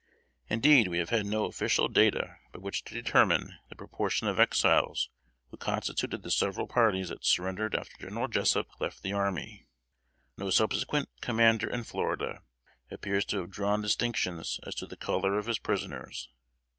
Indeed, 0.49 0.87
we 0.87 0.97
have 0.97 1.09
had 1.11 1.27
no 1.27 1.45
official 1.45 1.87
data 1.87 2.37
by 2.51 2.57
which 2.57 2.83
to 2.85 2.93
determine 2.95 3.59
the 3.69 3.75
proportion 3.75 4.27
of 4.27 4.39
Exiles 4.39 5.11
who 5.51 5.57
constituted 5.57 6.23
the 6.23 6.31
several 6.31 6.65
parties 6.65 7.09
that 7.09 7.23
surrendered 7.23 7.75
after 7.75 7.95
General 8.07 8.27
Jessup 8.27 8.65
left 8.81 9.03
the 9.03 9.13
army. 9.13 9.67
No 10.37 10.49
subsequent 10.49 11.09
commander 11.21 11.69
in 11.69 11.83
Florida 11.83 12.41
appears 12.89 13.25
to 13.25 13.41
have 13.41 13.51
drawn 13.51 13.83
distinctions 13.83 14.59
as 14.65 14.73
to 14.73 14.87
the 14.87 14.97
color 14.97 15.37
of 15.37 15.45
his 15.45 15.59
prisoners. 15.59 16.29